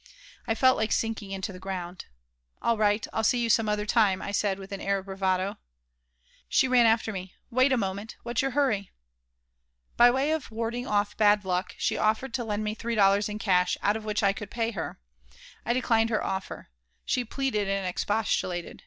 [0.47, 2.05] I felt like sinking into the ground.
[2.59, 5.59] "All right, I'll see you some other time," I said, with an air of bravado
[6.49, 7.35] She ran after me.
[7.51, 8.17] "Wait a moment.
[8.23, 8.89] What's your hurry?"
[9.97, 13.37] By way of warding off "bad luck," she offered to lend me three dollars in
[13.37, 14.99] cash, out of which I could pay her.
[15.67, 16.69] I declined her offer.
[17.05, 18.79] She pleaded and expostulated.